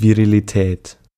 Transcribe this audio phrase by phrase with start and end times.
[0.00, 0.98] Virilität.